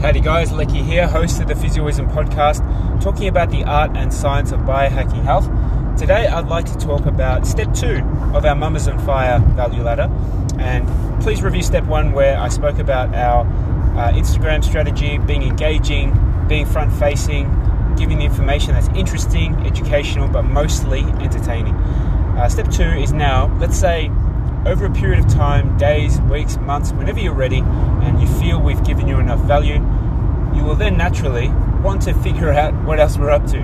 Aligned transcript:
Howdy 0.00 0.20
guys, 0.20 0.52
Lecky 0.52 0.82
here, 0.82 1.08
host 1.08 1.40
of 1.40 1.48
the 1.48 1.54
Physioism 1.54 2.12
podcast, 2.12 2.60
talking 3.00 3.28
about 3.28 3.50
the 3.50 3.64
art 3.64 3.96
and 3.96 4.12
science 4.12 4.52
of 4.52 4.60
biohacking 4.60 5.22
health. 5.24 5.46
Today 5.98 6.26
I'd 6.26 6.48
like 6.48 6.66
to 6.66 6.76
talk 6.76 7.06
about 7.06 7.46
step 7.46 7.72
two 7.72 8.02
of 8.34 8.44
our 8.44 8.54
Mamas 8.54 8.88
on 8.88 8.98
Fire 9.06 9.38
value 9.38 9.82
ladder. 9.82 10.10
And 10.58 10.86
please 11.22 11.42
review 11.42 11.62
step 11.62 11.84
one 11.84 12.12
where 12.12 12.38
I 12.38 12.50
spoke 12.50 12.78
about 12.78 13.14
our 13.14 13.46
uh, 13.96 14.12
Instagram 14.12 14.62
strategy, 14.62 15.16
being 15.16 15.42
engaging, 15.42 16.12
being 16.46 16.66
front 16.66 16.92
facing, 16.92 17.44
giving 17.96 18.18
the 18.18 18.26
information 18.26 18.74
that's 18.74 18.88
interesting, 18.88 19.54
educational, 19.66 20.28
but 20.28 20.42
mostly 20.42 21.00
entertaining. 21.00 21.74
Uh, 21.74 22.50
step 22.50 22.70
two 22.70 22.82
is 22.82 23.14
now, 23.14 23.46
let's 23.58 23.78
say, 23.78 24.10
over 24.66 24.84
a 24.86 24.90
period 24.90 25.24
of 25.24 25.28
time, 25.32 25.78
days, 25.78 26.20
weeks, 26.22 26.56
months, 26.58 26.90
whenever 26.92 27.20
you're 27.20 27.32
ready, 27.32 27.60
and 27.60 28.20
you 28.20 28.26
feel 28.40 28.60
we've 28.60 28.84
given 28.84 29.06
you 29.06 29.20
enough 29.20 29.38
value, 29.40 29.74
you 30.54 30.64
will 30.64 30.74
then 30.74 30.96
naturally 30.96 31.48
want 31.82 32.02
to 32.02 32.12
figure 32.14 32.52
out 32.52 32.74
what 32.84 32.98
else 32.98 33.16
we're 33.16 33.30
up 33.30 33.46
to. 33.46 33.60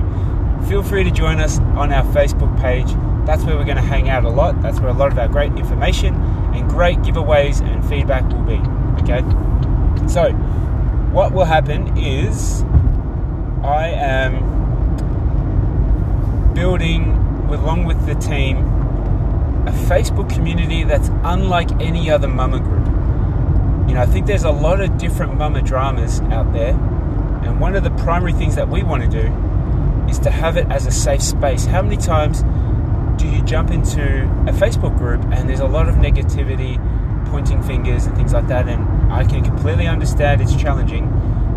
Feel 0.69 0.83
free 0.83 1.03
to 1.03 1.11
join 1.11 1.41
us 1.41 1.59
on 1.59 1.93
our 1.93 2.05
Facebook 2.15 2.57
page. 2.61 2.87
That's 3.27 3.43
where 3.43 3.57
we're 3.57 3.65
going 3.65 3.77
to 3.77 3.83
hang 3.83 4.09
out 4.09 4.25
a 4.25 4.29
lot. 4.29 4.63
That's 4.63 4.79
where 4.79 4.91
a 4.91 4.95
lot 4.95 5.11
of 5.11 5.19
our 5.19 5.27
great 5.27 5.53
information 5.55 6.15
and 6.55 6.71
great 6.71 6.99
giveaways 6.99 7.61
and 7.61 7.85
feedback 7.89 8.23
will 8.33 8.45
be. 8.45 8.61
Okay? 9.03 9.23
So, 10.09 10.31
what 11.13 11.33
will 11.33 11.45
happen 11.45 11.97
is 11.99 12.63
I 13.65 13.89
am 13.89 14.53
building, 16.55 17.11
along 17.51 17.87
with 17.87 18.07
the 18.07 18.15
team, 18.15 18.82
a 19.67 19.73
Facebook 19.73 20.29
community 20.29 20.85
that's 20.85 21.09
unlike 21.23 21.71
any 21.81 22.11
other 22.11 22.29
mama 22.29 22.59
group. 22.59 22.87
You 23.89 23.95
know, 23.95 24.03
I 24.03 24.07
think 24.07 24.27
there's 24.27 24.45
a 24.45 24.51
lot 24.51 24.81
of 24.81 24.99
different 24.99 25.37
mama 25.37 25.63
dramas 25.63 26.21
out 26.23 26.53
there, 26.53 26.71
and 26.73 27.61
one 27.61 27.75
of 27.75 27.85
the 27.85 27.91
primary 27.91 28.33
things 28.33 28.57
that 28.57 28.69
we 28.69 28.83
want 28.83 29.03
to 29.03 29.09
do 29.09 29.33
is 30.09 30.19
to 30.21 30.31
have 30.31 30.57
it 30.57 30.67
as 30.71 30.87
a 30.87 30.91
safe 30.91 31.23
space. 31.23 31.65
How 31.65 31.83
many 31.83 31.97
times 31.97 32.43
do 33.21 33.29
you 33.29 33.43
jump 33.43 33.71
into 33.71 34.03
a 34.49 34.53
Facebook 34.53 34.97
group 34.99 35.23
and 35.33 35.49
there's 35.49 35.61
a 35.61 35.67
lot 35.67 35.89
of 35.89 35.97
negativity, 35.97 36.77
pointing 37.31 37.63
fingers, 37.63 38.07
and 38.07 38.17
things 38.17 38.33
like 38.33 38.49
that? 38.49 38.69
And 38.69 39.13
I 39.13 39.25
can 39.25 39.45
completely 39.45 39.87
understand 39.87 40.41
it's 40.41 40.57
challenging, 40.57 41.09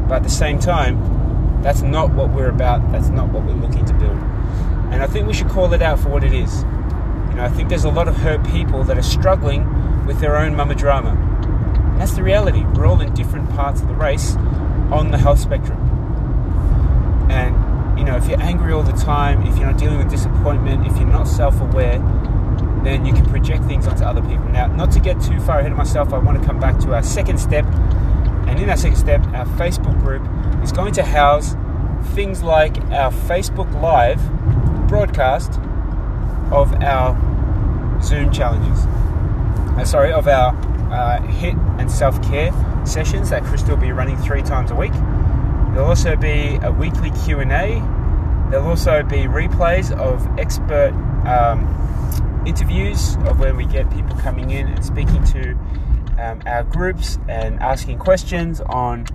but 0.07 0.17
at 0.17 0.23
the 0.23 0.29
same 0.29 0.59
time, 0.59 1.61
that's 1.63 1.81
not 1.81 2.11
what 2.11 2.29
we're 2.29 2.49
about, 2.49 2.91
that's 2.91 3.09
not 3.09 3.29
what 3.29 3.43
we're 3.43 3.53
looking 3.53 3.85
to 3.85 3.93
build. 3.93 4.17
And 4.91 5.01
I 5.01 5.07
think 5.07 5.27
we 5.27 5.33
should 5.33 5.49
call 5.49 5.73
it 5.73 5.81
out 5.81 5.99
for 5.99 6.09
what 6.09 6.23
it 6.23 6.33
is. 6.33 6.63
You 7.35 7.41
know, 7.41 7.47
I 7.47 7.49
think 7.49 7.67
there's 7.67 7.83
a 7.83 7.89
lot 7.89 8.07
of 8.07 8.15
hurt 8.15 8.45
people 8.45 8.85
that 8.85 8.97
are 8.97 9.03
struggling 9.03 10.05
with 10.05 10.21
their 10.21 10.37
own 10.37 10.55
mama 10.55 10.73
drama. 10.73 11.09
And 11.09 11.99
that's 11.99 12.13
the 12.13 12.23
reality. 12.23 12.63
We're 12.63 12.85
all 12.85 13.01
in 13.01 13.13
different 13.13 13.49
parts 13.49 13.81
of 13.81 13.89
the 13.89 13.93
race 13.93 14.37
on 14.89 15.11
the 15.11 15.17
health 15.17 15.39
spectrum. 15.39 15.77
And, 17.29 17.99
you 17.99 18.05
know, 18.05 18.15
if 18.15 18.29
you're 18.29 18.41
angry 18.41 18.71
all 18.71 18.83
the 18.83 18.93
time, 18.93 19.45
if 19.45 19.57
you're 19.57 19.69
not 19.69 19.77
dealing 19.77 19.97
with 19.97 20.09
disappointment, 20.09 20.87
if 20.87 20.95
you're 20.95 21.09
not 21.09 21.27
self 21.27 21.59
aware, 21.59 21.99
then 22.85 23.05
you 23.05 23.11
can 23.11 23.25
project 23.25 23.65
things 23.65 23.85
onto 23.85 24.05
other 24.05 24.21
people. 24.21 24.45
Now, 24.45 24.67
not 24.67 24.91
to 24.91 25.01
get 25.01 25.21
too 25.21 25.37
far 25.41 25.59
ahead 25.59 25.73
of 25.73 25.77
myself, 25.77 26.13
I 26.13 26.19
want 26.19 26.39
to 26.39 26.47
come 26.47 26.57
back 26.57 26.79
to 26.85 26.93
our 26.93 27.03
second 27.03 27.37
step. 27.37 27.65
And 28.47 28.57
in 28.61 28.69
our 28.69 28.77
second 28.77 28.95
step, 28.95 29.19
our 29.33 29.45
Facebook 29.57 29.99
group 29.99 30.23
is 30.63 30.71
going 30.71 30.93
to 30.93 31.03
house 31.03 31.53
things 32.13 32.43
like 32.43 32.77
our 32.91 33.11
Facebook 33.11 33.69
Live 33.81 34.21
broadcast 34.87 35.59
of 36.55 36.73
our 36.81 38.01
Zoom 38.01 38.31
challenges. 38.31 38.85
Uh, 39.77 39.83
sorry, 39.83 40.13
of 40.13 40.27
our 40.27 40.55
uh, 40.91 41.21
HIT 41.21 41.55
and 41.79 41.91
self 41.91 42.21
care 42.23 42.51
sessions 42.85 43.29
that 43.29 43.43
Krista 43.43 43.69
will 43.69 43.77
be 43.77 43.91
running 43.91 44.17
three 44.17 44.41
times 44.41 44.71
a 44.71 44.75
week. 44.75 44.93
There'll 45.73 45.89
also 45.89 46.15
be 46.15 46.57
a 46.63 46.71
weekly 46.71 47.11
Q 47.25 47.39
and 47.39 47.51
A. 47.51 47.79
There'll 48.49 48.69
also 48.69 49.03
be 49.03 49.23
replays 49.23 49.91
of 49.97 50.25
expert 50.39 50.91
um, 51.27 52.43
interviews 52.45 53.15
of 53.25 53.39
where 53.39 53.53
we 53.53 53.65
get 53.65 53.91
people 53.91 54.15
coming 54.17 54.51
in 54.51 54.67
and 54.67 54.85
speaking 54.85 55.23
to 55.25 55.51
um, 56.19 56.41
our 56.45 56.63
groups 56.63 57.19
and 57.27 57.59
asking 57.59 57.99
questions 57.99 58.61
on 58.61 59.05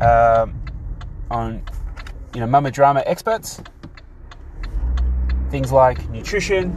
um, 0.00 0.54
on 1.30 1.62
you 2.34 2.40
know 2.40 2.46
mama 2.46 2.70
drama 2.70 3.02
experts. 3.06 3.60
Things 5.56 5.72
like 5.72 6.06
nutrition, 6.10 6.76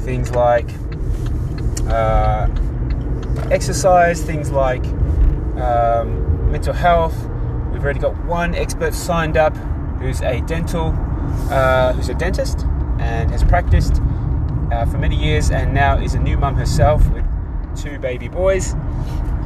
things 0.00 0.30
like 0.32 0.68
uh, 1.88 2.46
exercise, 3.50 4.22
things 4.22 4.50
like 4.50 4.84
um, 5.56 6.52
mental 6.52 6.74
health. 6.74 7.16
We've 7.72 7.82
already 7.82 7.98
got 7.98 8.14
one 8.26 8.54
expert 8.54 8.92
signed 8.92 9.38
up 9.38 9.56
who's 10.00 10.20
a 10.20 10.42
dental, 10.42 10.88
uh, 11.50 11.94
who's 11.94 12.10
a 12.10 12.14
dentist 12.14 12.66
and 13.00 13.30
has 13.30 13.42
practiced 13.42 14.02
uh, 14.70 14.84
for 14.84 14.98
many 14.98 15.16
years 15.16 15.50
and 15.50 15.72
now 15.72 15.96
is 15.96 16.12
a 16.12 16.20
new 16.20 16.36
mum 16.36 16.56
herself 16.56 17.08
with 17.08 17.24
two 17.74 17.98
baby 17.98 18.28
boys. 18.28 18.74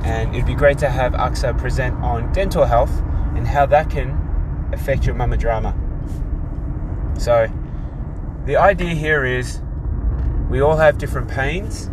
And 0.02 0.34
it'd 0.34 0.46
be 0.46 0.56
great 0.56 0.78
to 0.78 0.90
have 0.90 1.12
Aksa 1.12 1.56
present 1.56 1.94
on 2.02 2.32
dental 2.32 2.64
health 2.64 3.02
and 3.36 3.46
how 3.46 3.66
that 3.66 3.88
can 3.88 4.70
affect 4.72 5.06
your 5.06 5.14
mama 5.14 5.36
drama. 5.36 5.76
So, 7.20 7.46
the 8.46 8.56
idea 8.56 8.94
here 8.94 9.24
is 9.24 9.60
we 10.50 10.60
all 10.60 10.76
have 10.76 10.98
different 10.98 11.28
pains, 11.28 11.90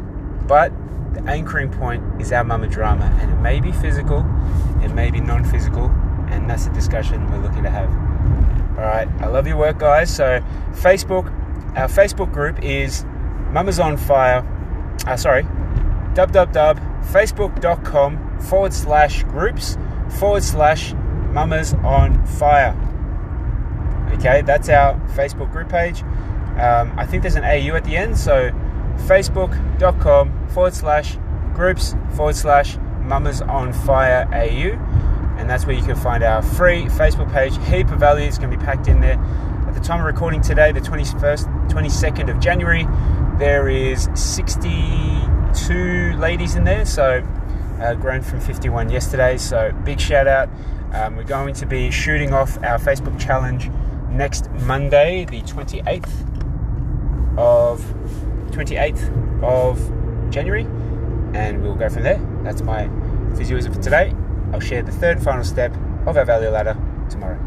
but 0.48 0.72
the 1.14 1.22
anchoring 1.24 1.72
point 1.72 2.04
is 2.22 2.32
our 2.32 2.44
mama 2.44 2.68
drama, 2.68 3.06
and 3.22 3.32
it 3.32 3.38
may 3.38 3.60
be 3.60 3.72
physical, 3.72 4.20
it 4.84 4.90
may 4.90 5.10
be 5.12 5.20
non 5.20 5.44
physical, 5.44 5.86
and 6.30 6.50
that's 6.50 6.66
the 6.66 6.74
discussion 6.74 7.30
we're 7.32 7.38
looking 7.38 7.64
to 7.64 7.70
have. 7.70 7.90
All 8.78 8.86
right, 8.86 9.08
I 9.22 9.28
love 9.28 9.48
your 9.48 9.58
work, 9.58 9.80
guys. 9.80 10.14
So, 10.14 10.42
Facebook, 10.72 11.28
our 11.78 11.88
Facebook 11.88 12.34
group 12.34 12.62
is 12.64 13.04
Mamas 13.52 13.80
on 13.80 13.98
Fire. 13.98 14.46
Uh, 15.06 15.18
sorry, 15.18 15.44
www.facebook.com 16.14 18.40
forward 18.40 18.74
slash 18.74 19.24
groups 19.24 19.78
forward 20.20 20.44
slash 20.44 20.94
Mamas 21.32 21.74
on 21.76 22.26
Fire. 22.26 22.76
Okay, 24.14 24.42
that's 24.42 24.70
our 24.70 24.96
Facebook 25.16 25.52
group 25.52 25.70
page. 25.70 26.04
Um, 26.58 26.94
I 26.98 27.06
think 27.06 27.24
there's 27.24 27.36
an 27.36 27.44
AU 27.44 27.76
at 27.76 27.84
the 27.84 27.96
end, 27.96 28.18
so 28.18 28.52
facebook.com 29.08 30.50
forward 30.50 30.74
slash 30.74 31.18
groups 31.54 31.96
forward 32.16 32.36
slash 32.36 32.78
mamas 33.02 33.42
on 33.42 33.74
fire 33.74 34.28
AU. 34.32 34.78
And 35.38 35.50
that's 35.50 35.66
where 35.66 35.76
you 35.76 35.84
can 35.84 35.96
find 35.96 36.24
our 36.24 36.42
free 36.42 36.86
Facebook 36.86 37.32
page. 37.32 37.58
Heap 37.68 37.90
of 37.92 38.00
value 38.00 38.28
is 38.28 38.38
going 38.38 38.52
to 38.52 38.58
be 38.58 38.64
packed 38.64 38.88
in 38.88 39.00
there. 39.00 39.18
At 39.68 39.74
the 39.74 39.80
time 39.80 40.00
of 40.02 40.06
recording 40.06 40.42
today, 40.42 40.72
the 40.72 40.82
21st, 40.82 41.70
22nd 41.70 42.30
of 42.30 42.40
January, 42.42 42.86
there 43.38 43.70
is 43.70 44.10
62 44.16 46.14
ladies 46.18 46.56
in 46.56 46.66
there. 46.66 46.86
So 46.86 47.26
uh, 47.80 47.94
grown 47.96 48.22
from 48.22 48.42
51 48.42 48.90
yesterday. 48.90 49.38
So 49.38 49.72
big 49.86 50.00
shout 50.00 50.28
out. 50.28 50.50
Um, 50.94 51.16
we're 51.16 51.24
going 51.24 51.54
to 51.56 51.66
be 51.66 51.92
shooting 51.92 52.34
off 52.34 52.58
our 52.64 52.80
Facebook 52.80 53.20
challenge 53.20 53.70
next 54.10 54.52
Monday, 54.52 55.26
the 55.26 55.42
28th 55.44 56.29
of 57.40 57.80
28th 58.52 59.44
of 59.44 60.32
January, 60.32 60.64
and 61.34 61.64
we'll 61.64 61.76
go 61.76 61.90
from 61.90 62.04
there. 62.04 62.20
That's 62.44 62.62
my 62.62 62.88
physioism 63.34 63.74
for 63.74 63.82
today. 63.82 64.14
I'll 64.52 64.60
share 64.60 64.84
the 64.84 64.92
third 64.92 65.18
and 65.18 65.26
final 65.26 65.44
step 65.44 65.74
of 66.06 66.18
our 66.18 66.26
value 66.26 66.50
ladder 66.50 66.78
tomorrow. 67.10 67.40